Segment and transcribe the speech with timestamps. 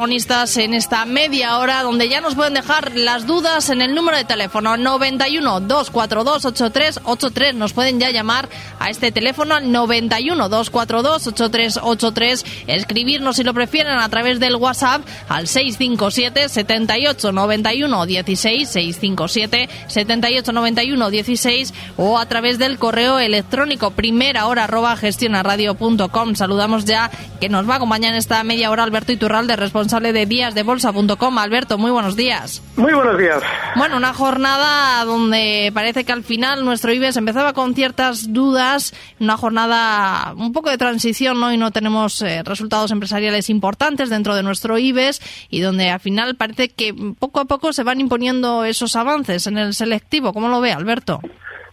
[0.00, 4.16] protagonistas en esta media hora donde ya nos pueden dejar las dudas en el número
[4.16, 12.46] de teléfono 91 242 8383 nos pueden ya llamar a este teléfono 91 242 8383
[12.66, 20.52] escribirnos si lo prefieren a través del WhatsApp al 657 78 91 16 657 78
[20.52, 27.50] 91 16 o a través del correo electrónico primera hora arroba gestionaradio.com saludamos ya que
[27.50, 31.38] nos va a acompañar en esta media hora Alberto Iturralde responsable de díasdebolsa.com.
[31.38, 32.62] Alberto, muy buenos días.
[32.76, 33.42] Muy buenos días.
[33.74, 39.36] Bueno, una jornada donde parece que al final nuestro IBEX empezaba con ciertas dudas, una
[39.36, 41.52] jornada un poco de transición, ¿no?
[41.52, 46.36] Y no tenemos eh, resultados empresariales importantes dentro de nuestro IBEX y donde al final
[46.36, 50.32] parece que poco a poco se van imponiendo esos avances en el selectivo.
[50.32, 51.20] ¿Cómo lo ve, Alberto?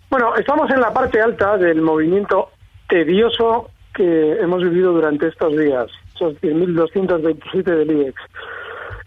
[0.09, 2.49] Bueno, estamos en la parte alta del movimiento
[2.89, 8.21] tedioso que hemos vivido durante estos días esos 10.227 del IBEX.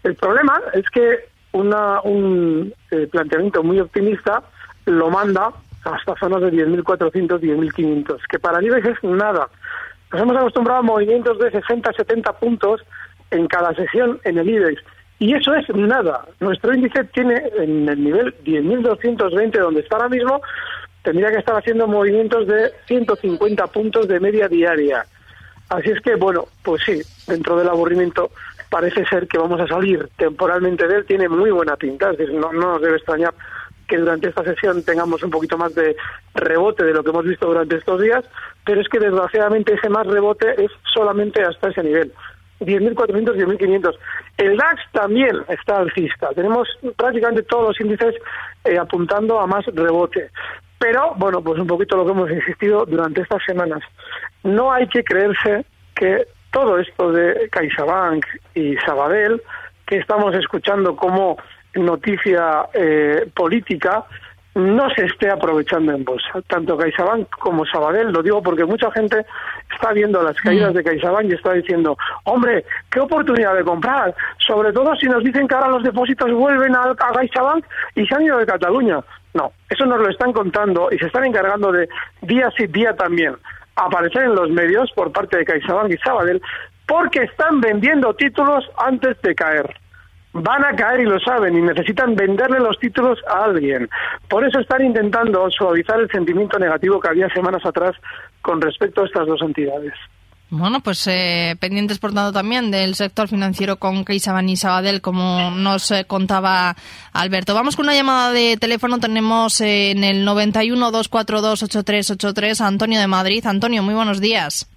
[0.03, 4.41] El problema es que una, un eh, planteamiento muy optimista
[4.85, 5.51] lo manda
[5.83, 9.47] hasta zonas de 10.400, 10.500, que para el IBEX es nada.
[10.11, 12.81] Nos hemos acostumbrado a movimientos de 60, 70 puntos
[13.31, 14.81] en cada sesión en el IBEX.
[15.19, 16.25] Y eso es nada.
[16.39, 20.41] Nuestro índice tiene en el nivel 10.220, donde está ahora mismo,
[21.03, 25.05] tendría que estar haciendo movimientos de 150 puntos de media diaria.
[25.71, 28.29] Así es que, bueno, pues sí, dentro del aburrimiento
[28.69, 31.05] parece ser que vamos a salir temporalmente de él.
[31.05, 33.33] Tiene muy buena pinta, es decir, no, no nos debe extrañar
[33.87, 35.95] que durante esta sesión tengamos un poquito más de
[36.33, 38.25] rebote de lo que hemos visto durante estos días,
[38.65, 42.11] pero es que desgraciadamente ese más rebote es solamente hasta ese nivel.
[42.59, 43.95] 10.400, 10.500.
[44.37, 46.29] El DAX también está alcista.
[46.35, 46.67] Tenemos
[46.97, 48.15] prácticamente todos los índices
[48.65, 50.31] eh, apuntando a más rebote.
[50.81, 53.83] Pero, bueno, pues un poquito lo que hemos insistido durante estas semanas.
[54.43, 58.25] No hay que creerse que todo esto de CaixaBank
[58.55, 59.39] y Sabadell,
[59.85, 61.37] que estamos escuchando como
[61.75, 64.05] noticia eh, política,
[64.55, 66.41] no se esté aprovechando en bolsa.
[66.47, 69.23] Tanto CaixaBank como Sabadell, lo digo porque mucha gente
[69.71, 70.77] está viendo las caídas mm.
[70.77, 75.47] de CaixaBank y está diciendo, hombre, qué oportunidad de comprar, sobre todo si nos dicen
[75.47, 78.99] que ahora los depósitos vuelven a, a CaixaBank y se han ido de Cataluña.
[79.33, 81.87] No, eso nos lo están contando y se están encargando de
[82.21, 83.35] día sí día también
[83.75, 86.41] aparecer en los medios por parte de CaixaBank y Sabadell
[86.87, 89.75] porque están vendiendo títulos antes de caer.
[90.33, 93.89] Van a caer y lo saben y necesitan venderle los títulos a alguien.
[94.29, 97.95] Por eso están intentando suavizar el sentimiento negativo que había semanas atrás
[98.41, 99.93] con respecto a estas dos entidades.
[100.53, 105.49] Bueno, pues eh, pendientes por tanto también del sector financiero con CaixaBank y Sabadell, como
[105.49, 106.75] nos eh, contaba
[107.13, 107.53] Alberto.
[107.53, 108.99] Vamos con una llamada de teléfono.
[108.99, 113.45] Tenemos eh, en el 91 242 8383 a Antonio de Madrid.
[113.45, 114.69] Antonio, muy buenos días.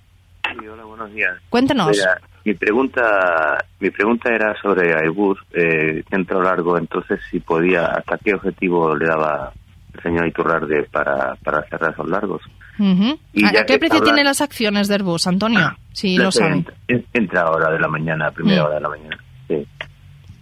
[0.44, 1.40] Sí, hola, buenos días.
[1.48, 2.00] Cuéntenos.
[2.44, 6.78] mi pregunta, mi pregunta era sobre Airbus, eh, centro largo.
[6.78, 9.52] Entonces, si podía, ¿hasta qué objetivo le daba
[9.92, 12.42] el señor Iturrarde para, para cerrar esos largos?
[12.78, 15.76] Y ¿A, qué precio tienen las acciones de Airbus, Antonio?
[15.92, 16.66] Si lo saben.
[17.12, 18.66] Entra, ahora de la mañana, primera mm.
[18.66, 19.18] hora de la mañana.
[19.48, 19.66] Sí.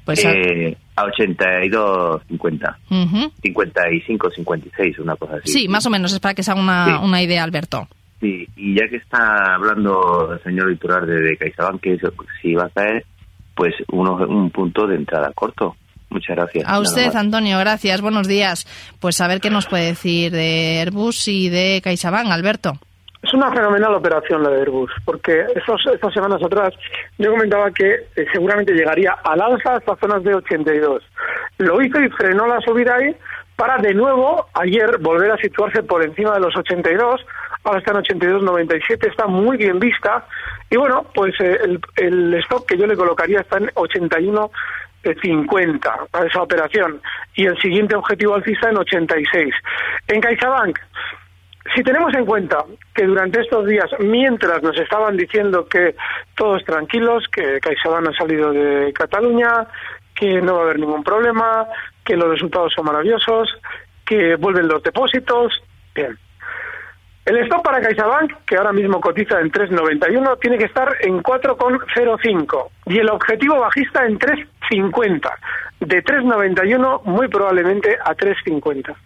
[0.05, 2.77] Pues eh, a 82.50.
[2.91, 5.53] Uh 55, 56, una cosa así.
[5.53, 7.89] Sí, más o menos, es para que se haga una, una idea, Alberto.
[8.21, 11.99] Sí, y ya que está hablando el señor Iturar de, de CaixaBank, que
[12.41, 13.05] si va a caer,
[13.55, 15.77] pues uno, un punto de entrada corto.
[16.13, 16.69] Muchas gracias.
[16.69, 18.01] A usted, Antonio, gracias.
[18.01, 18.67] Buenos días.
[19.01, 22.75] Pues a ver qué nos puede decir de Airbus y de CaixaBank, Alberto.
[23.23, 26.75] Es una fenomenal operación la de Airbus, porque estos, estas semanas atrás
[27.19, 31.03] yo comentaba que eh, seguramente llegaría al alza hasta zonas de 82.
[31.59, 33.15] Lo hizo y frenó la subida ahí
[33.57, 37.21] para de nuevo ayer volver a situarse por encima de los 82,
[37.63, 40.27] ahora está en 82.97, está muy bien vista
[40.69, 44.51] y bueno, pues eh, el, el stop que yo le colocaría está en 81
[45.03, 47.01] 50 a esa operación
[47.35, 49.55] y el siguiente objetivo alcista en 86.
[50.09, 50.79] En CaixaBank,
[51.75, 52.65] si tenemos en cuenta
[52.95, 55.95] que durante estos días, mientras nos estaban diciendo que
[56.37, 59.67] todos tranquilos, que CaixaBank ha salido de Cataluña,
[60.15, 61.67] que no va a haber ningún problema,
[62.05, 63.49] que los resultados son maravillosos,
[64.05, 65.63] que vuelven los depósitos,
[65.95, 66.19] bien.
[67.25, 72.69] El stop para CaixaBank, que ahora mismo cotiza en 3,91, tiene que estar en 4,05
[72.87, 75.31] y el objetivo bajista en 3,50.
[75.81, 78.97] De 3,91 muy probablemente a 3,50.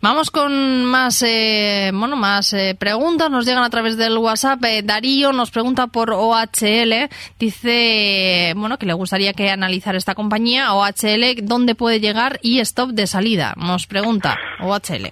[0.00, 3.30] Vamos con más, eh, bueno, más eh, preguntas.
[3.30, 4.64] Nos llegan a través del WhatsApp.
[4.64, 7.10] Eh, Darío nos pregunta por OHL.
[7.38, 12.90] Dice, bueno, que le gustaría que analizara esta compañía, OHL, dónde puede llegar y stop
[12.90, 13.54] de salida.
[13.56, 15.10] Nos pregunta OHL.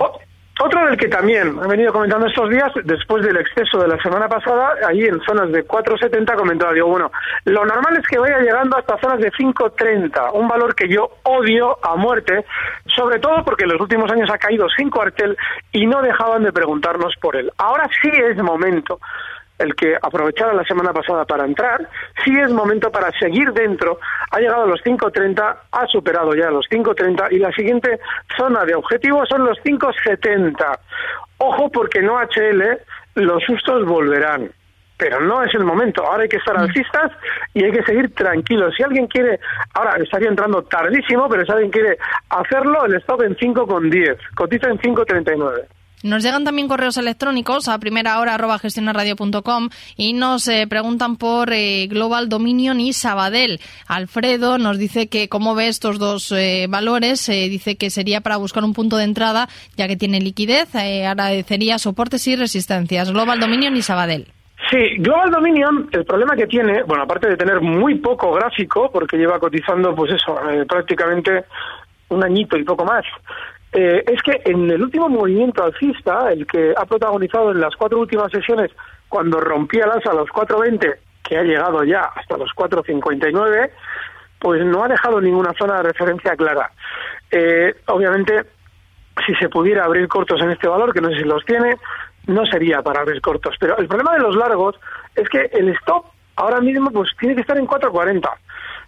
[0.63, 4.29] Otro del que también he venido comentando estos días, después del exceso de la semana
[4.29, 7.11] pasada, ahí en zonas de 4,70 comentaba, digo, bueno,
[7.47, 11.79] lo normal es que vaya llegando hasta zonas de 5,30, un valor que yo odio
[11.83, 12.45] a muerte,
[12.95, 15.35] sobre todo porque en los últimos años ha caído sin cuartel
[15.73, 17.51] y no dejaban de preguntarnos por él.
[17.57, 19.01] Ahora sí es momento
[19.61, 21.87] el que aprovechara la semana pasada para entrar,
[22.25, 23.99] sí es momento para seguir dentro.
[24.31, 28.01] Ha llegado a los 5.30, ha superado ya los 5.30 y la siguiente
[28.37, 30.79] zona de objetivo son los 5.70.
[31.39, 32.79] Ojo porque no HL,
[33.15, 34.51] los sustos volverán.
[34.97, 36.61] Pero no es el momento, ahora hay que estar mm.
[36.61, 37.13] alcistas
[37.55, 38.75] y hay que seguir tranquilos.
[38.77, 39.41] Si alguien quiere,
[39.75, 41.99] ahora estaría entrando tardísimo, pero si alguien quiere
[42.29, 45.65] hacerlo, el stop en 5,10, cotiza en 5,39.
[46.03, 51.53] Nos llegan también correos electrónicos a primera hora arroba gestionarradio.com y nos eh, preguntan por
[51.53, 53.61] eh, Global Dominion y Sabadell.
[53.87, 58.65] Alfredo nos dice que cómo ve estos dos eh, valores, dice que sería para buscar
[58.65, 63.13] un punto de entrada ya que tiene liquidez, agradecería soportes y resistencias.
[63.13, 64.27] Global Dominion y Sabadell.
[64.71, 69.17] Sí, Global Dominion, el problema que tiene, bueno, aparte de tener muy poco gráfico, porque
[69.17, 70.39] lleva cotizando, pues eso,
[70.69, 71.45] prácticamente
[72.09, 73.05] un añito y poco más,
[73.73, 78.01] eh, es que en el último movimiento alcista, el que ha protagonizado en las cuatro
[78.01, 78.71] últimas sesiones,
[79.09, 83.71] cuando rompía el alza a los 4.20, que ha llegado ya hasta los 4.59,
[84.41, 86.71] pues no ha dejado ninguna zona de referencia clara.
[87.31, 88.47] Eh, obviamente,
[89.27, 91.77] si se pudiera abrir cortos en este valor, que no sé si los tiene,
[92.27, 93.55] no sería para abrir cortos.
[93.61, 94.77] Pero el problema de los largos
[95.15, 96.07] es que el stop
[96.37, 98.29] ahora mismo pues tiene que estar en 4.40.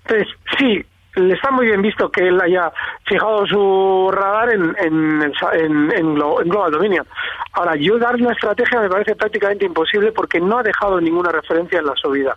[0.05, 0.85] Entonces, sí,
[1.15, 2.73] está muy bien visto que él haya
[3.05, 7.07] fijado su radar en, en, en, en, Global Dominion.
[7.53, 11.79] Ahora, yo dar una estrategia me parece prácticamente imposible porque no ha dejado ninguna referencia
[11.79, 12.37] en la subida.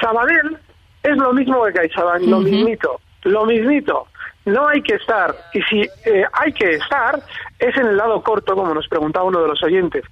[0.00, 0.58] Sabadell
[1.02, 4.06] es lo mismo que CaixaBank, lo mismito, lo mismito.
[4.46, 7.20] No hay que estar, y si eh, hay que estar,
[7.58, 10.02] es en el lado corto, como nos preguntaba uno de los oyentes.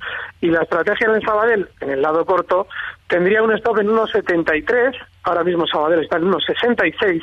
[0.42, 2.66] Y la estrategia en el Sabadell, en el lado corto,
[3.06, 4.94] tendría un stop en 1,73,
[5.24, 7.22] ahora mismo Sabadell está en 1,66,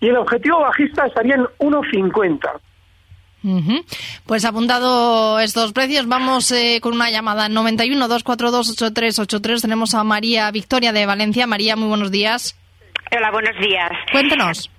[0.00, 2.60] y el objetivo bajista estaría en 1,50.
[4.26, 9.62] Pues apuntado estos precios, vamos eh, con una llamada 91 242 8383.
[9.62, 11.46] Tenemos a María Victoria de Valencia.
[11.46, 12.58] María, muy buenos días.
[13.16, 13.90] Hola, buenos días.
[14.10, 14.70] Cuéntenos.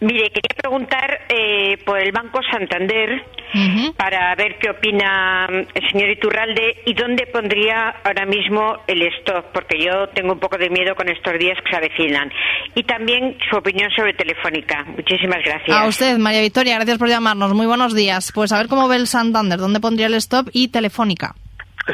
[0.00, 3.24] Mire, quería preguntar eh, por el Banco Santander
[3.96, 9.46] para ver qué opina mm, el señor Iturralde y dónde pondría ahora mismo el stock,
[9.52, 12.30] porque yo tengo un poco de miedo con estos días que se avecinan.
[12.74, 14.84] Y también su opinión sobre Telefónica.
[14.96, 15.76] Muchísimas gracias.
[15.76, 17.54] A usted, María Victoria, gracias por llamarnos.
[17.54, 18.32] Muy buenos días.
[18.34, 21.34] Pues a ver cómo ve el Santander, dónde pondría el stop y Telefónica.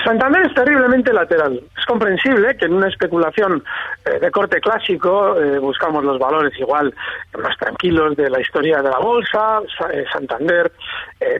[0.04, 1.60] Santander es terriblemente lateral.
[1.76, 3.62] Es comprensible que en una especulación
[4.04, 6.94] eh, de corte clásico eh, buscamos los valores igual
[7.42, 9.60] más tranquilos de la historia de la bolsa,
[9.92, 10.72] eh, Santander,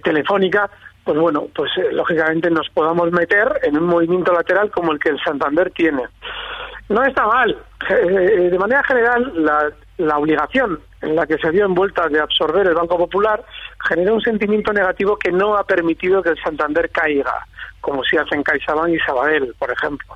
[0.02, 0.69] Telefónica,
[1.04, 5.21] pues bueno, pues lógicamente nos podamos meter en un movimiento lateral como el que el
[5.21, 6.02] Santander tiene.
[6.88, 7.57] No está mal.
[7.88, 12.75] de manera general, la, la obligación en la que se vio envuelta de absorber el
[12.75, 13.45] Banco Popular
[13.88, 17.47] generó un sentimiento negativo que no ha permitido que el Santander caiga
[17.80, 20.14] como si hacen CaixaBank y Sabadell, por ejemplo.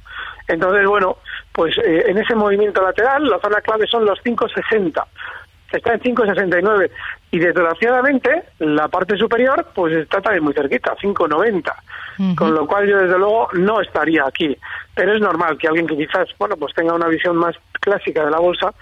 [0.48, 1.16] Entonces, bueno,
[1.52, 5.02] pues eh, en ese movimiento lateral la zona clave son los 5,60.
[5.72, 6.90] Está en 5,69
[7.30, 11.72] y desgraciadamente la parte superior pues está también muy cerquita, 5,90.
[12.36, 14.56] Con lo cual yo desde luego no estaría aquí.
[14.94, 18.30] Pero es normal que alguien que quizás, bueno, pues tenga una visión más clásica de
[18.30, 18.72] la bolsa,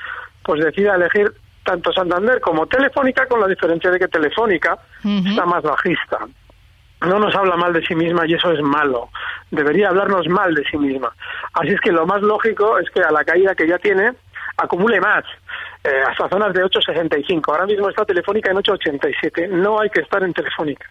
[0.44, 1.32] pues decida elegir
[1.64, 6.18] tanto Santander como Telefónica, con la diferencia de que Telefónica está más bajista
[7.06, 9.08] no nos habla mal de sí misma y eso es malo.
[9.50, 11.12] Debería hablarnos mal de sí misma.
[11.54, 14.12] Así es que lo más lógico es que a la caída que ya tiene
[14.56, 15.24] acumule más.
[15.84, 17.42] Eh, hasta zonas de 8,65.
[17.48, 19.48] Ahora mismo está Telefónica en 8,87.
[19.48, 20.88] No hay que estar en Telefónica.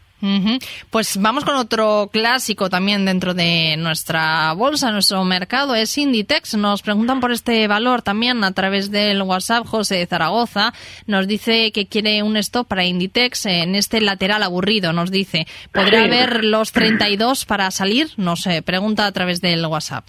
[0.92, 6.56] Pues vamos con otro clásico también dentro de nuestra bolsa, nuestro mercado, es Inditex.
[6.56, 9.66] Nos preguntan por este valor también a través del WhatsApp.
[9.66, 10.74] José de Zaragoza
[11.08, 15.48] nos dice que quiere un stop para Inditex en este lateral aburrido, nos dice.
[15.72, 18.10] ¿Podría haber los 32 para salir?
[18.18, 20.06] Nos pregunta a través del WhatsApp.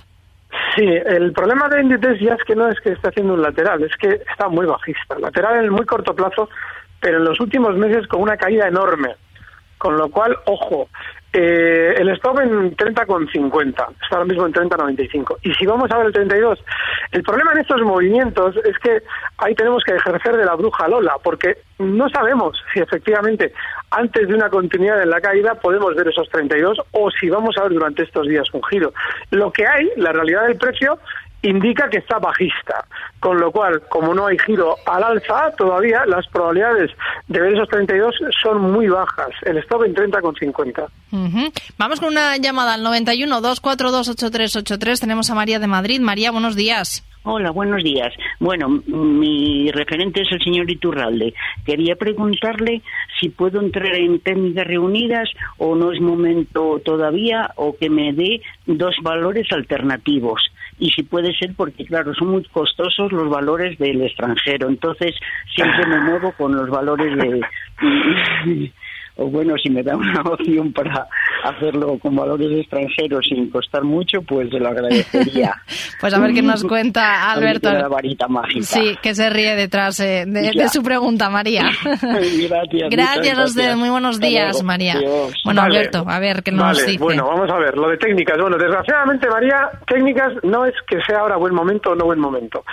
[0.74, 3.82] Sí, el problema de Inditex ya es que no es que esté haciendo un lateral,
[3.82, 5.18] es que está muy bajista.
[5.18, 6.48] Lateral en muy corto plazo,
[7.00, 9.16] pero en los últimos meses con una caída enorme.
[9.76, 10.88] Con lo cual, ojo,
[11.32, 15.38] eh, el stop en 30,50, está ahora mismo en 30,95.
[15.42, 16.58] Y si vamos a ver el 32,
[17.12, 19.02] el problema en estos movimientos es que
[19.38, 23.52] ahí tenemos que ejercer de la bruja Lola, porque no sabemos si efectivamente
[23.90, 27.62] antes de una continuidad en la caída podemos ver esos 32 o si vamos a
[27.62, 28.92] ver durante estos días un giro.
[29.30, 30.98] Lo que hay, la realidad del precio,
[31.42, 32.86] indica que está bajista,
[33.20, 36.90] con lo cual, como no hay giro al alza, todavía las probabilidades
[37.28, 39.30] de ver esos 32 son muy bajas.
[39.42, 40.88] El stop en 30,50.
[41.78, 45.00] Vamos con una llamada al 91 242 8383.
[45.00, 46.00] Tenemos a María de Madrid.
[46.00, 47.04] María, buenos días.
[47.24, 48.12] Hola, buenos días.
[48.40, 51.34] Bueno, mi referente es el señor Iturralde.
[51.64, 52.82] Quería preguntarle
[53.20, 58.42] si puedo entrar en técnicas reunidas o no es momento todavía o que me dé
[58.66, 60.40] dos valores alternativos
[60.82, 64.68] y si puede ser porque, claro, son muy costosos los valores del extranjero.
[64.68, 65.14] Entonces,
[65.54, 67.40] siempre me muevo con los valores de...
[69.16, 71.06] o bueno, si me da una opción para
[71.44, 75.54] hacerlo con valores extranjeros sin costar mucho, pues se lo agradecería.
[76.00, 77.72] pues a ver qué nos cuenta Alberto.
[77.72, 78.64] La varita mágica.
[78.64, 81.70] Sí, que se ríe detrás eh, de, su pregunta, María.
[81.82, 82.90] gracias.
[82.90, 83.76] Gracias a usted.
[83.76, 84.96] Muy buenos días, María.
[85.44, 86.98] Bueno, Alberto, a ver qué nos dice.
[86.98, 88.38] Bueno, vamos a ver, lo de técnicas.
[88.40, 92.64] Bueno, desgraciadamente, María, técnicas no es que sea ahora buen momento o no buen momento.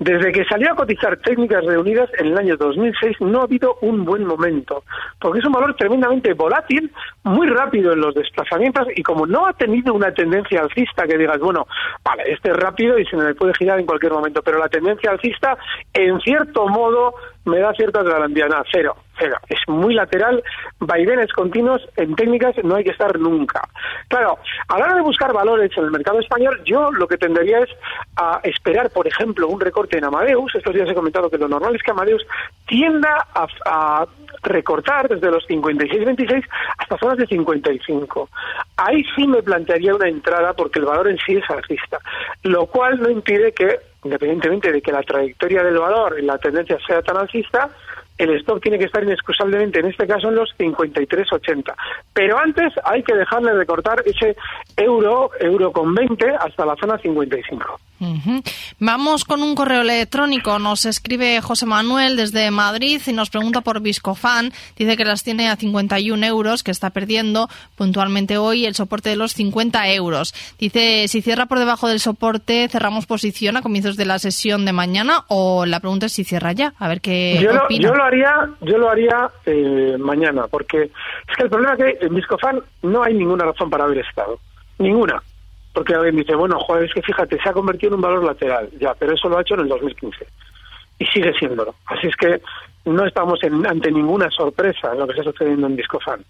[0.00, 4.06] Desde que salió a cotizar técnicas reunidas en el año 2006 no ha habido un
[4.06, 4.82] buen momento,
[5.20, 6.90] porque es un valor tremendamente volátil,
[7.22, 11.38] muy rápido en los desplazamientos y como no ha tenido una tendencia alcista que digas,
[11.38, 11.66] bueno,
[12.02, 15.10] vale, este es rápido y se me puede girar en cualquier momento, pero la tendencia
[15.10, 15.58] alcista
[15.92, 17.12] en cierto modo
[17.44, 18.96] me da cierta garantía, cero,
[19.48, 20.42] Es muy lateral,
[20.78, 23.60] vaivenes continuos, en técnicas no hay que estar nunca.
[24.08, 27.60] Claro, a la hora de buscar valores en el mercado español, yo lo que tendría
[27.60, 27.70] es
[28.16, 30.54] a esperar, por ejemplo, un recorte en Amadeus.
[30.54, 32.26] Estos días he comentado que lo normal es que Amadeus
[32.66, 34.06] tienda a,
[34.42, 36.42] recortar desde los 56-26
[36.78, 38.30] hasta zonas de 55.
[38.76, 41.98] Ahí sí me plantearía una entrada porque el valor en sí es alcista,
[42.44, 46.78] lo cual no impide que independientemente de que la trayectoria del valor y la tendencia
[46.86, 47.68] sea tan alcista,
[48.20, 51.74] el stock tiene que estar inexcusablemente, en este caso, en los 53.80.
[52.12, 54.36] Pero antes hay que dejarle de cortar ese
[54.80, 57.80] euro, euro con 20, hasta la zona 55.
[58.78, 60.58] Vamos con un correo electrónico.
[60.58, 64.52] Nos escribe José Manuel desde Madrid y nos pregunta por Viscofan.
[64.76, 69.16] Dice que las tiene a 51 euros, que está perdiendo puntualmente hoy el soporte de
[69.16, 70.32] los 50 euros.
[70.58, 74.72] Dice, si cierra por debajo del soporte, cerramos posición a comienzos de la sesión de
[74.72, 76.72] mañana o la pregunta es si cierra ya.
[76.78, 77.88] A ver qué yo opina.
[77.88, 81.98] Lo, yo lo haría, yo lo haría eh, mañana, porque es que el problema es
[81.98, 84.38] que en Viscofan no hay ninguna razón para haber estado.
[84.80, 85.22] Ninguna.
[85.72, 88.68] Porque alguien dice, bueno, joder, es que fíjate, se ha convertido en un valor lateral,
[88.80, 90.26] ya, pero eso lo ha hecho en el 2015
[90.98, 91.74] y sigue siéndolo.
[91.86, 92.40] Así es que
[92.84, 96.24] no estamos ante ninguna sorpresa en lo que está sucediendo en Discofan.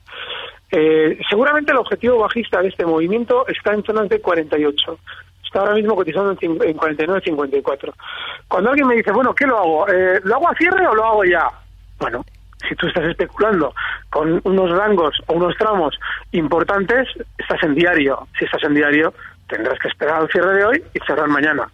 [0.70, 4.98] Eh, seguramente el objetivo bajista de este movimiento está en zonas de 48.
[5.44, 7.92] Está ahora mismo cotizando en, en 49-54.
[8.46, 9.88] Cuando alguien me dice, bueno, ¿qué lo hago?
[9.88, 11.48] Eh, ¿Lo hago a cierre o lo hago ya?
[11.98, 12.24] Bueno,
[12.68, 13.74] si tú estás especulando
[14.10, 15.98] con unos rangos o unos tramos
[16.32, 18.26] importantes, estás en diario.
[18.38, 19.14] Si estás en diario,
[19.48, 21.68] tendrás que esperar al cierre de hoy y cerrar mañana.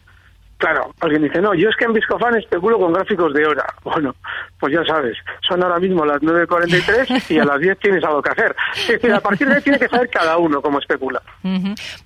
[0.59, 3.67] Claro, alguien dice, no, yo es que en Viscofan especulo con gráficos de hora.
[3.97, 4.15] Bueno,
[4.59, 5.17] pues ya sabes,
[5.49, 8.55] son ahora mismo las 9.43 y a las 10 tienes algo que hacer.
[8.77, 11.23] Es decir, a partir de ahí tiene que saber cada uno cómo especula.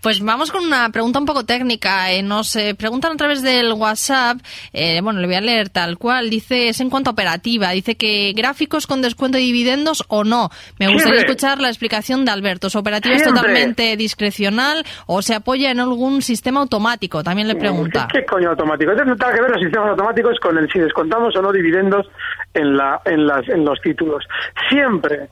[0.01, 2.13] Pues vamos con una pregunta un poco técnica.
[2.13, 4.39] Eh, nos eh, preguntan a través del WhatsApp,
[4.73, 7.97] eh, bueno, le voy a leer tal cual, dice, es en cuanto a operativa, dice
[7.97, 10.51] que gráficos con descuento de dividendos o no.
[10.79, 12.71] Me gustaría escuchar la explicación de Alberto.
[12.71, 17.25] ¿Su operativa es totalmente discrecional o se apoya en algún sistema automático?
[17.25, 18.07] También le pregunta
[18.47, 18.91] automático.
[18.91, 22.11] Entonces no tiene que ver los sistemas automáticos con el si descontamos o no dividendos
[22.55, 24.27] en, la, en, las, en los títulos.
[24.69, 25.29] Siempre,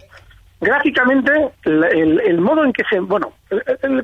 [0.60, 3.32] gráficamente, el, el, modo en que se, bueno,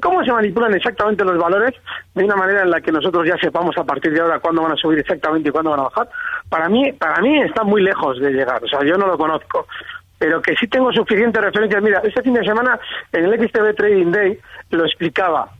[0.01, 1.75] cómo se manipulan exactamente los valores
[2.15, 4.73] de una manera en la que nosotros ya sepamos a partir de ahora cuándo van
[4.73, 6.09] a subir exactamente y cuándo van a bajar,
[6.49, 8.63] para mí, para mí está muy lejos de llegar.
[8.63, 9.67] O sea, yo no lo conozco
[10.17, 11.83] pero que sí tengo suficiente referencia.
[11.83, 12.79] Mira, este fin de semana
[13.13, 14.39] en el XTB Trading Day
[14.71, 15.51] lo explicaba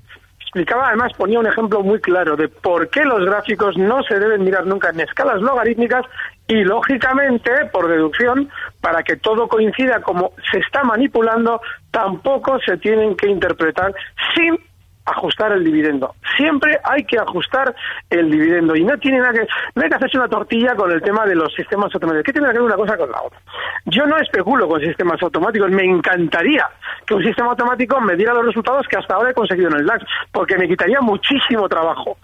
[0.54, 4.44] explicaba, además ponía un ejemplo muy claro de por qué los gráficos no se deben
[4.44, 6.06] mirar nunca en escalas logarítmicas
[6.46, 8.49] y, lógicamente, por deducción,
[8.80, 13.92] para que todo coincida como se está manipulando, tampoco se tienen que interpretar
[14.37, 14.56] sin
[15.04, 16.14] ajustar el dividendo.
[16.37, 17.75] Siempre hay que ajustar
[18.11, 21.02] el dividendo y no tiene nada que no hay que hacerse una tortilla con el
[21.02, 22.25] tema de los sistemas automáticos.
[22.25, 23.38] ¿Qué tiene que ver una cosa con la otra?
[23.87, 25.70] Yo no especulo con sistemas automáticos.
[25.70, 26.68] Me encantaría
[27.06, 29.87] que un sistema automático me diera los resultados que hasta ahora he conseguido en el
[29.87, 32.16] DAX, porque me quitaría muchísimo trabajo.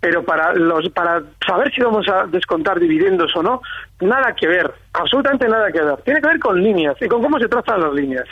[0.00, 3.60] Pero para los para saber si vamos a descontar dividendos o no,
[4.00, 5.96] nada que ver, absolutamente nada que ver.
[5.98, 8.26] Tiene que ver con líneas y con cómo se trazan las líneas.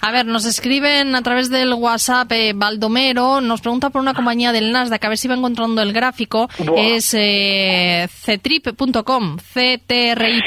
[0.00, 4.52] A ver, nos escriben a través del WhatsApp eh, Baldomero, nos pregunta por una compañía
[4.52, 6.48] del Nasdaq, a ver si va encontrando el gráfico.
[6.76, 9.36] Es eh, ctrip.com, ctrip.com.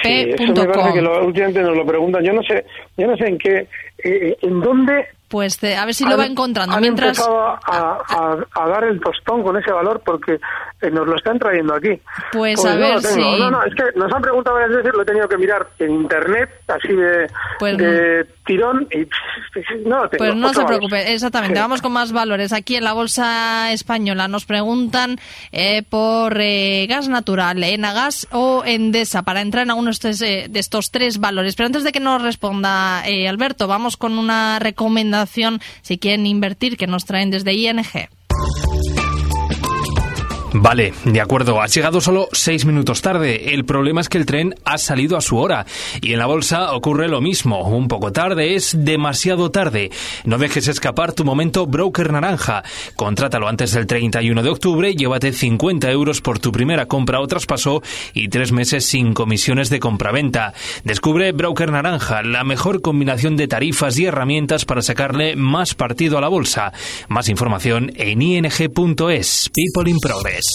[0.03, 2.23] Sí, me parece que lo, últimamente nos lo preguntan.
[2.23, 2.65] Yo no sé,
[2.97, 3.67] yo no sé en qué,
[4.03, 6.75] eh, en dónde pues a ver si lo va encontrando.
[6.75, 10.39] Han Mientras empezado a, a, dar el tostón con ese valor porque
[10.81, 12.01] eh, nos lo están trayendo aquí.
[12.31, 13.19] Pues, a ver si...
[13.19, 15.91] No, no, es que nos han preguntado varias veces, lo he tenido que mirar en
[15.91, 17.27] internet, así de,
[17.59, 19.07] Pues- de tirón y
[19.87, 20.25] no lo tengo.
[20.25, 21.59] Pues no se preocupe, exactamente.
[21.59, 22.51] Vamos con más valores.
[22.51, 25.17] Aquí en la bolsa española nos preguntan
[25.51, 30.47] eh, por eh, gas natural, Enagas o Endesa, para entrar en alguno de estos, eh,
[30.49, 31.55] de estos tres valores.
[31.55, 35.18] Pero antes de que nos responda eh, Alberto, vamos con una recomendación
[35.81, 38.09] si quieren invertir que nos traen desde ING.
[40.61, 43.53] Vale, de acuerdo, has llegado solo seis minutos tarde.
[43.53, 45.65] El problema es que el tren ha salido a su hora.
[46.01, 47.61] Y en la bolsa ocurre lo mismo.
[47.61, 49.89] Un poco tarde es demasiado tarde.
[50.25, 52.63] No dejes escapar tu momento broker naranja.
[52.97, 57.81] Contrátalo antes del 31 de octubre, llévate 50 euros por tu primera compra o traspaso
[58.13, 60.53] y tres meses sin comisiones de compraventa.
[60.83, 66.21] Descubre Broker Naranja, la mejor combinación de tarifas y herramientas para sacarle más partido a
[66.21, 66.73] la bolsa.
[67.07, 69.49] Más información en ing.es.
[69.53, 70.48] People in Progress.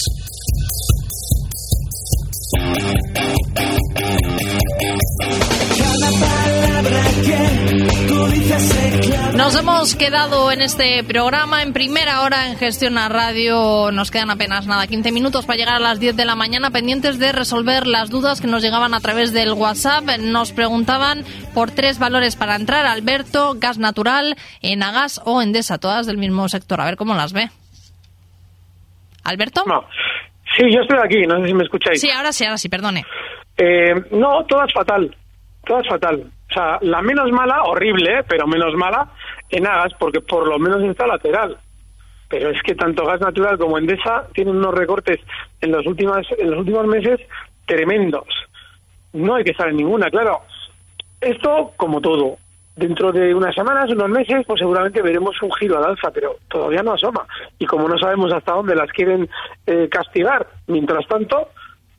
[9.37, 13.91] Nos hemos quedado en este programa en primera hora en Gestión Radio.
[13.93, 17.19] Nos quedan apenas nada, 15 minutos para llegar a las 10 de la mañana, pendientes
[17.19, 20.05] de resolver las dudas que nos llegaban a través del WhatsApp.
[20.19, 26.17] Nos preguntaban por tres valores para entrar: Alberto, gas natural, Enagas o Endesa, todas del
[26.17, 26.81] mismo sector.
[26.81, 27.51] A ver cómo las ve.
[29.25, 29.63] ¿Alberto?
[29.67, 29.85] No.
[30.57, 32.01] Sí, yo estoy aquí, no sé si me escucháis.
[32.01, 33.05] Sí, ahora sí, ahora sí, perdone.
[33.57, 35.15] Eh, no, todas fatal,
[35.67, 36.31] todas fatal.
[36.51, 38.23] O sea, la menos mala, horrible, ¿eh?
[38.29, 39.11] pero menos mala,
[39.51, 41.59] en Agas, porque por lo menos está lateral.
[42.29, 45.19] Pero es que tanto Gas Natural como Endesa tienen unos recortes
[45.61, 47.21] en los, últimas, en los últimos meses
[47.67, 48.27] tremendos.
[49.13, 50.43] No hay que estar en ninguna, claro.
[51.21, 52.39] Esto, como todo,
[52.77, 56.83] dentro de unas semanas, unos meses, pues seguramente veremos un giro al alza, pero todavía
[56.83, 57.27] no asoma.
[57.59, 59.29] Y como no sabemos hasta dónde las quieren
[59.67, 61.49] eh, castigar, mientras tanto,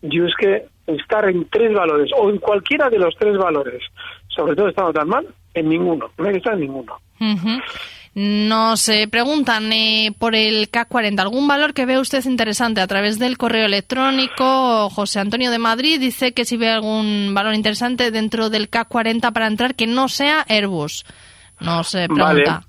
[0.02, 3.82] yo es que estar en tres valores o en cualquiera de los tres valores,
[4.28, 7.00] sobre todo estando tan mal, en ninguno, no hay que estar en ninguno.
[8.15, 13.19] Nos eh, preguntan eh, por el K40, ¿algún valor que ve usted interesante a través
[13.19, 14.89] del correo electrónico?
[14.89, 19.47] José Antonio de Madrid dice que si ve algún valor interesante dentro del K40 para
[19.47, 21.04] entrar que no sea Airbus.
[21.60, 22.63] Nos eh, pregunta.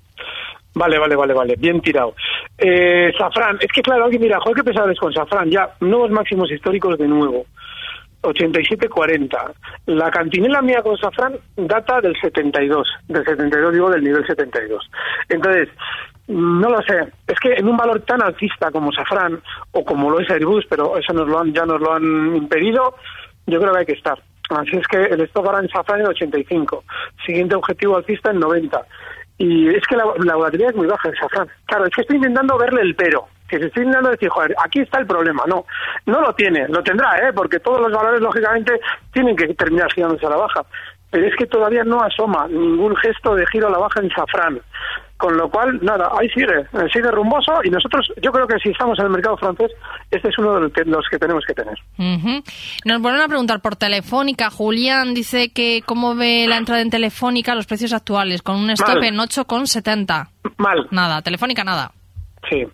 [0.73, 2.13] Vale, vale, vale, vale, bien tirado.
[2.57, 6.11] Eh, Safran, es que claro, alguien mira, joder, qué pesado es con Safran, ya, nuevos
[6.11, 7.45] máximos históricos de nuevo.
[8.21, 9.53] 87-40.
[9.87, 14.89] La cantinela mía con Safran data del 72, del 72 digo del nivel 72.
[15.29, 15.69] Entonces,
[16.27, 19.39] no lo sé, es que en un valor tan alcista como Safran
[19.71, 22.95] o como lo es Airbus, pero eso nos lo han, ya nos lo han impedido,
[23.45, 24.21] yo creo que hay que estar.
[24.49, 26.83] Así es que el stock ahora en Safran en 85,
[27.25, 28.81] siguiente objetivo alcista en 90.
[29.39, 31.47] Y es que la, la volatilidad es muy baja en Safran.
[31.65, 33.27] Claro, es que estoy intentando verle el pero.
[33.47, 35.43] Que se estoy intentando decir, joder, aquí está el problema.
[35.47, 35.65] No,
[36.05, 37.31] no lo tiene, lo tendrá, ¿eh?
[37.33, 38.79] Porque todos los valores, lógicamente,
[39.13, 40.65] tienen que terminar girándose a la baja.
[41.09, 44.59] Pero es que todavía no asoma ningún gesto de giro a la baja en Safran.
[45.15, 48.99] Con lo cual, nada, ahí sigue, sigue rumboso y nosotros, yo creo que si estamos
[48.99, 49.71] en el mercado francés,
[50.11, 51.75] este es uno de los que, tenemos que tener.
[52.85, 54.51] Nos vuelven a preguntar por Telefónica.
[54.51, 58.97] Julián dice que cómo ve la entrada en Telefónica los precios actuales, con un stop
[58.97, 59.05] Mal.
[59.05, 60.27] en 8,70.
[60.57, 61.91] Mal, Nada, Telefónica nada.
[62.49, 62.67] sí.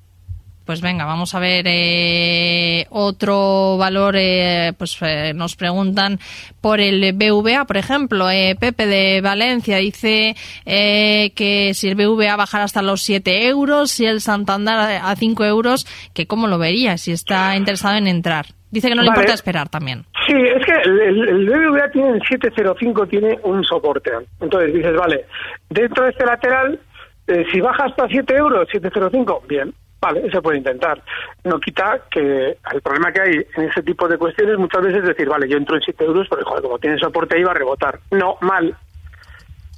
[0.65, 4.15] Pues venga, vamos a ver eh, otro valor.
[4.17, 6.19] eh, pues eh, nos preguntan
[6.62, 8.30] por el BVA, por ejemplo.
[8.30, 13.91] Eh, Pepe de Valencia dice eh, que si el BVA bajara hasta los 7 euros,
[13.91, 18.08] si el Santander a a 5 euros, que cómo lo vería, si está interesado en
[18.08, 18.45] entrar.
[18.71, 19.19] Dice que no le Vale.
[19.19, 20.06] importa esperar también.
[20.26, 24.12] Sí, es que el, el- el BBVA tiene en 705 tiene un soporte.
[24.39, 25.26] Entonces dices, vale,
[25.69, 26.80] dentro de este lateral
[27.26, 31.01] Eh, si baja hasta 7 euros, 7,05, bien, vale, se puede intentar.
[31.45, 35.07] No quita que el problema que hay en ese tipo de cuestiones muchas veces es
[35.07, 37.55] decir, vale, yo entro en 7 euros, pero joder, como tiene soporte ahí va a
[37.55, 37.99] rebotar.
[38.11, 38.75] No, mal,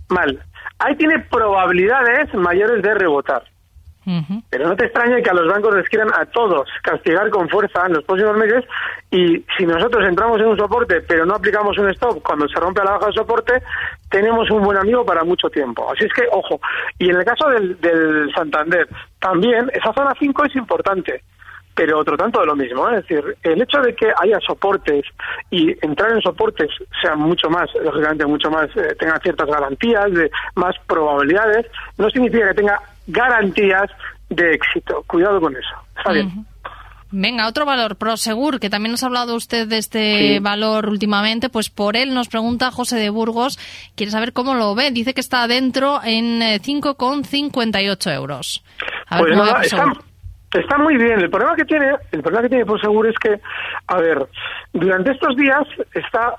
[0.10, 0.44] mal.
[0.80, 3.44] Ahí tiene probabilidades mayores de rebotar.
[4.50, 7.86] Pero no te extrañe que a los bancos les quieran a todos castigar con fuerza
[7.88, 8.64] en los próximos meses
[9.10, 12.84] y si nosotros entramos en un soporte pero no aplicamos un stop cuando se rompe
[12.84, 13.64] la baja de soporte,
[14.10, 15.92] tenemos un buen amigo para mucho tiempo.
[15.92, 16.60] Así es que, ojo,
[17.00, 18.88] y en el caso del, del Santander,
[19.20, 21.24] también esa zona 5 es importante
[21.76, 22.90] pero otro tanto de lo mismo.
[22.90, 22.98] ¿eh?
[22.98, 25.04] Es decir, el hecho de que haya soportes
[25.52, 26.70] y entrar en soportes
[27.02, 32.48] sea mucho más, lógicamente, mucho más, eh, tenga ciertas garantías, de más probabilidades, no significa
[32.48, 33.90] que tenga garantías
[34.30, 35.04] de éxito.
[35.08, 35.76] Cuidado con eso.
[35.98, 36.46] Está bien.
[37.12, 41.70] Venga, otro valor, Prosegur, que también nos ha hablado usted de este valor últimamente, pues
[41.70, 43.58] por él nos pregunta José de Burgos,
[43.96, 48.64] quiere saber cómo lo ve, dice que está adentro en 5,58 eh, euros.
[49.08, 49.94] A ver pues está,
[50.60, 51.20] está, muy bien.
[51.20, 53.40] El problema que tiene, el problema que tiene Prosegur es que,
[53.88, 54.28] a ver,
[54.74, 55.64] durante estos días
[55.94, 56.36] está,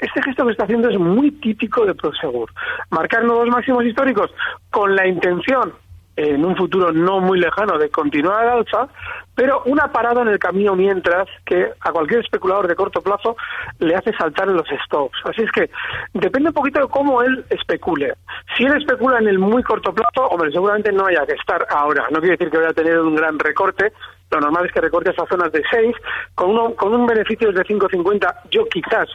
[0.00, 2.50] este gesto que está haciendo es muy típico de Prosegur.
[2.90, 4.30] Marcar nuevos máximos históricos
[4.70, 5.72] con la intención
[6.16, 8.88] en un futuro no muy lejano de continuar al alza,
[9.34, 13.36] pero una parada en el camino mientras que a cualquier especulador de corto plazo
[13.80, 15.18] le hace saltar en los stops.
[15.24, 15.70] Así es que
[16.12, 18.14] depende un poquito de cómo él especule.
[18.56, 22.06] Si él especula en el muy corto plazo, hombre, seguramente no haya que estar ahora.
[22.10, 23.92] No quiere decir que vaya a tener un gran recorte,
[24.30, 25.96] lo normal es que recorte esas zonas de 6,
[26.34, 29.08] con, uno, con un beneficio de 5.50 yo quizás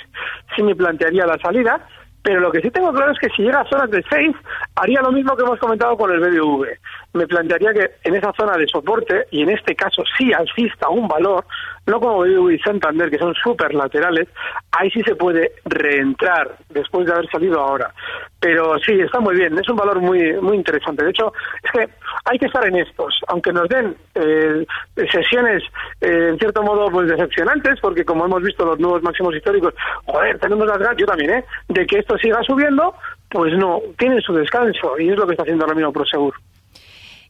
[0.56, 1.86] sí me plantearía la salida,
[2.22, 4.36] pero lo que sí tengo claro es que si llega a zonas de 6,
[4.76, 6.68] haría lo mismo que hemos comentado con el BBV.
[7.14, 11.08] Me plantearía que en esa zona de soporte, y en este caso sí alcista un
[11.08, 11.46] valor,
[11.88, 14.28] no como BBV y Santander, que son súper laterales,
[14.72, 17.92] ahí sí se puede reentrar después de haber salido ahora.
[18.40, 21.04] Pero sí, está muy bien, es un valor muy muy interesante.
[21.04, 21.90] De hecho, es que
[22.26, 24.66] hay que estar en estos, aunque nos den eh,
[25.12, 25.64] sesiones
[26.02, 29.74] eh, en cierto modo pues decepcionantes, porque como hemos visto los nuevos máximos históricos,
[30.06, 31.46] joder, tenemos las ganas, yo también, ¿eh?
[31.68, 32.94] de que esto siga subiendo,
[33.30, 36.34] pues no, tiene su descanso y es lo que está haciendo ahora mismo ProSegur.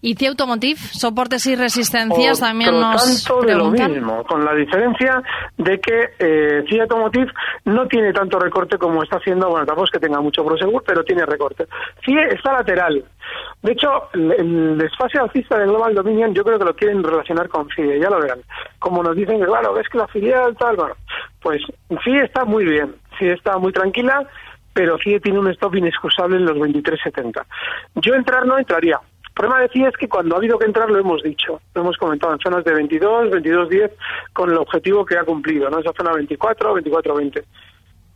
[0.02, 5.22] Y C Automotive, soportes y resistencias también nos tanto de lo mismo, con la diferencia
[5.58, 7.32] de que eh, C Automotive
[7.66, 11.04] no tiene tanto recorte como está haciendo, bueno, tampoco es que tenga mucho Prosegur, pero
[11.04, 11.66] tiene recorte.
[12.06, 13.04] CIE está lateral.
[13.62, 17.68] De hecho, el, desfase alcista de Global Dominion yo creo que lo quieren relacionar con
[17.76, 18.40] CIE, ya lo verán.
[18.80, 20.96] Como nos dicen que, claro, ves que la filial tal, bueno,
[21.42, 21.62] pues
[22.04, 24.26] CIE está muy bien, CIE está muy tranquila,
[24.74, 27.44] pero CIE tiene un stop inexcusable en los 23.70.
[27.96, 29.00] Yo entrar no entraría,
[29.40, 32.34] problema decía es que cuando ha habido que entrar lo hemos dicho, lo hemos comentado
[32.34, 33.92] en zonas de 22, 22, 10,
[34.34, 35.80] con el objetivo que ha cumplido, ¿no?
[35.80, 37.46] Esa zona 24, 24, 20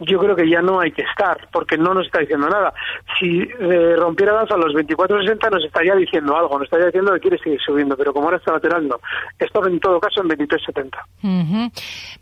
[0.06, 2.74] yo creo que ya no hay que estar, porque no nos está diciendo nada.
[3.20, 7.38] Si eh, rompiéramos a los 24.60 nos estaría diciendo algo, nos estaría diciendo que quiere
[7.39, 8.98] seguir subiendo, pero como ahora está lateral, no.
[9.38, 11.72] Esto en todo caso en 23.70.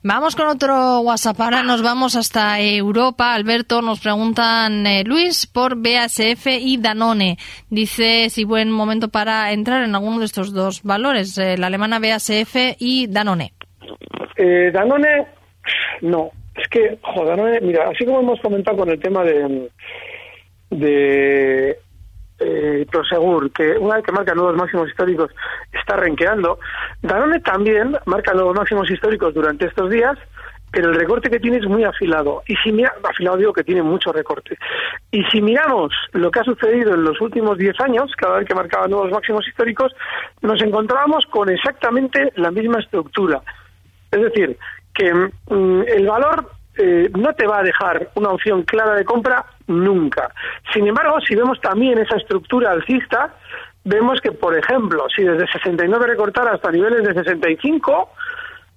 [0.04, 1.40] Vamos con otro WhatsApp.
[1.42, 3.34] Ahora nos vamos hasta Europa.
[3.34, 7.38] Alberto, nos preguntan eh, Luis por BASF y Danone.
[7.70, 12.00] Dice si buen momento para entrar en alguno de estos dos valores, eh, la alemana
[12.00, 13.54] BASF y Danone.
[14.38, 15.28] Eh, Danone,
[16.02, 19.70] no es que, joder, mira, así como hemos comentado con el tema de,
[22.40, 25.32] eh, Prosegur, que una vez que marca nuevos máximos históricos
[25.72, 26.60] está renqueando,
[27.02, 30.18] Danone también marca nuevos máximos históricos durante estos días,
[30.72, 32.44] pero el recorte que tiene es muy afilado.
[32.48, 34.58] Y si mira, afilado digo que tiene mucho recorte.
[35.12, 38.56] Y si miramos lo que ha sucedido en los últimos 10 años, cada vez que
[38.56, 39.94] marcaba nuevos máximos históricos,
[40.42, 43.42] nos encontrábamos con exactamente la misma estructura.
[44.12, 44.58] Es decir,
[44.94, 49.46] que mm, el valor eh, no te va a dejar una opción clara de compra
[49.68, 50.32] nunca.
[50.74, 53.34] Sin embargo, si vemos también esa estructura alcista,
[53.84, 58.10] vemos que, por ejemplo, si desde 69 recortara hasta niveles de 65,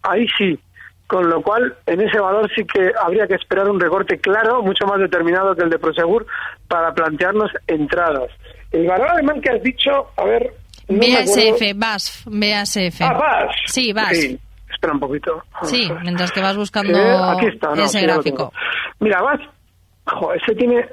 [0.02, 0.58] ahí sí.
[1.06, 4.86] Con lo cual, en ese valor sí que habría que esperar un recorte claro, mucho
[4.86, 6.26] más determinado que el de Prosegur,
[6.66, 8.30] para plantearnos entradas.
[8.72, 10.52] El valor alemán que has dicho, a ver...
[10.88, 13.00] BASF, BASF, BASF.
[13.02, 13.56] Ah, BASF.
[13.66, 14.40] Sí, BASF
[14.74, 15.42] espera un poquito.
[15.62, 16.98] Sí, mientras que vas buscando
[17.30, 18.52] aquí está, ese gráfico.
[19.00, 19.40] Mira, vas,
[20.36, 20.86] ese tiene,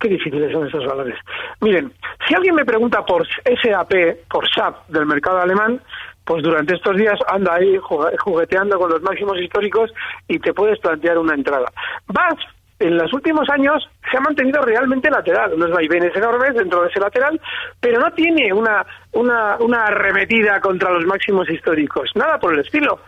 [0.00, 1.16] qué difíciles son esos valores.
[1.60, 1.92] Miren,
[2.26, 3.92] si alguien me pregunta por SAP,
[4.30, 5.80] por SAP del mercado alemán,
[6.24, 7.76] pues durante estos días anda ahí
[8.18, 9.92] jugueteando con los máximos históricos
[10.26, 11.70] y te puedes plantear una entrada.
[12.08, 12.36] Vas
[12.78, 17.00] en los últimos años se ha mantenido realmente lateral, unos vaivenes enormes dentro de ese
[17.00, 17.40] lateral,
[17.80, 23.00] pero no tiene una, una, una arremetida contra los máximos históricos, nada por el estilo.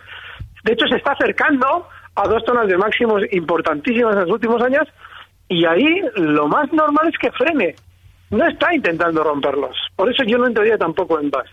[0.66, 4.82] De hecho, se está acercando a dos zonas de máximos importantísimas en los últimos años
[5.48, 7.76] y ahí lo más normal es que frene.
[8.30, 9.76] No está intentando romperlos.
[9.94, 11.48] Por eso yo no entraría tampoco en DAX.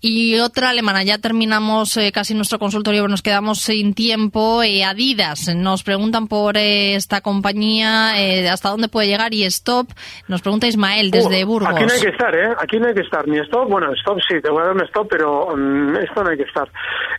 [0.00, 4.62] Y otra alemana, ya terminamos eh, casi nuestro consultorio, nos quedamos sin tiempo.
[4.62, 8.14] Eh, Adidas, nos preguntan por eh, esta compañía,
[8.50, 9.88] hasta dónde puede llegar y Stop.
[10.26, 11.74] Nos pregunta Ismael desde Burgos.
[11.74, 12.48] Aquí no hay que estar, ¿eh?
[12.58, 13.28] Aquí no hay que estar.
[13.28, 16.30] Ni Stop, bueno, Stop sí, te voy a dar un Stop, pero mm, esto no
[16.30, 16.68] hay que estar.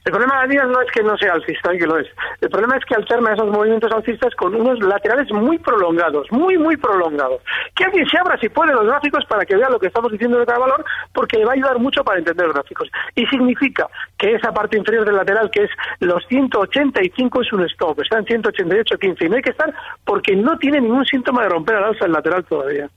[0.06, 2.08] El problema de Adidas no es que no sea alcista, que lo es.
[2.42, 6.76] El problema es que alterna esos movimientos alcistas con unos laterales muy prolongados, muy, muy
[6.78, 7.42] prolongados.
[7.76, 10.40] Que alguien se abra si puede los gráficos para que vea lo que estamos diciendo
[10.40, 10.84] de cada valor,
[11.14, 12.90] porque le va a ayudar mucho para entender los gráficos.
[13.16, 18.02] Y significa que esa parte inferior del lateral, que es los 185, es un stop,
[18.02, 19.74] está en 188.15 y no hay que estar
[20.06, 22.90] porque no tiene ningún síntoma de romper al alza el lateral todavía.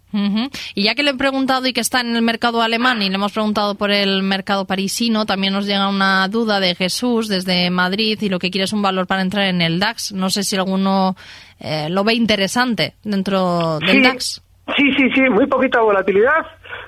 [0.74, 3.16] Y ya que le he preguntado y que está en el mercado alemán y le
[3.16, 8.18] hemos preguntado por el mercado parisino, también nos llega una duda de Jesús desde Madrid
[8.22, 10.12] y lo que quiere es un valor para entrar en el DAX.
[10.12, 11.16] No sé si alguno
[11.60, 14.42] eh, lo ve interesante dentro del DAX.
[14.74, 16.44] Sí, sí, sí, muy poquita volatilidad,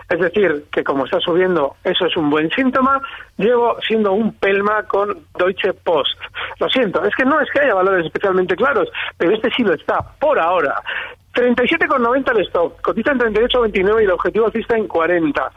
[0.09, 3.01] es decir, que como está subiendo, eso es un buen síntoma.
[3.37, 6.19] Llevo siendo un pelma con Deutsche Post.
[6.59, 9.75] Lo siento, es que no es que haya valores especialmente claros, pero este sí lo
[9.75, 10.83] está, por ahora.
[11.35, 15.53] 37,90 el stop, cotiza en 38,29 y el objetivo alcista en 40.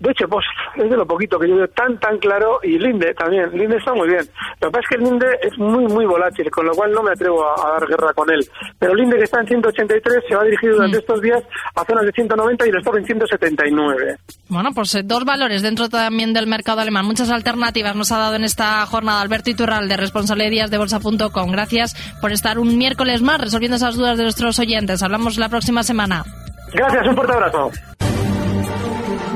[0.00, 2.58] De hecho, pues es de lo poquito que yo veo tan, tan claro.
[2.62, 3.50] Y Linde también.
[3.52, 4.24] Linde está muy bien.
[4.60, 7.02] Lo que pasa es que el Linde es muy, muy volátil, con lo cual no
[7.02, 8.40] me atrevo a, dar guerra con él.
[8.78, 11.00] Pero Linde, que está en 183, se va a dirigir durante mm.
[11.00, 14.16] estos días a zonas de 190 y el stop en 179.
[14.48, 17.04] Bueno, pues eh, dos valores dentro también del mercado alemán.
[17.04, 20.78] Muchas alternativas nos ha dado en esta jornada Alberto Iturral, de responsable de días de
[20.78, 21.52] bolsa.com.
[21.52, 25.02] Gracias por estar un miércoles más resolviendo esas dudas de nuestros oyentes.
[25.02, 26.24] Hablamos la próxima semana.
[26.72, 27.70] Gracias, un fuerte abrazo.